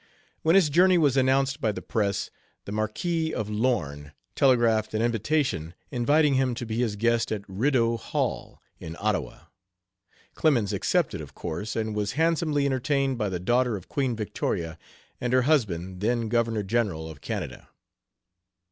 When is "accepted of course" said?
10.73-11.75